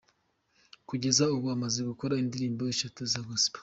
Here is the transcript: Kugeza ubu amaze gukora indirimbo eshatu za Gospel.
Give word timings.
Kugeza 0.89 1.23
ubu 1.35 1.47
amaze 1.55 1.79
gukora 1.89 2.19
indirimbo 2.23 2.61
eshatu 2.73 2.99
za 3.11 3.19
Gospel. 3.27 3.59